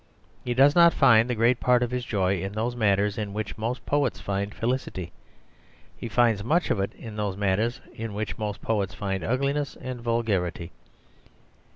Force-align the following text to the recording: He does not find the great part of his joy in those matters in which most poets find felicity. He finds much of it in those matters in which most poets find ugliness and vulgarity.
He 0.43 0.55
does 0.55 0.73
not 0.73 0.95
find 0.95 1.29
the 1.29 1.35
great 1.35 1.59
part 1.59 1.83
of 1.83 1.91
his 1.91 2.03
joy 2.03 2.41
in 2.41 2.53
those 2.53 2.75
matters 2.75 3.19
in 3.19 3.33
which 3.33 3.55
most 3.55 3.85
poets 3.85 4.19
find 4.19 4.51
felicity. 4.51 5.11
He 5.95 6.09
finds 6.09 6.43
much 6.43 6.71
of 6.71 6.79
it 6.79 6.95
in 6.95 7.15
those 7.17 7.37
matters 7.37 7.81
in 7.93 8.15
which 8.15 8.39
most 8.39 8.63
poets 8.63 8.95
find 8.95 9.23
ugliness 9.23 9.75
and 9.79 10.01
vulgarity. 10.01 10.71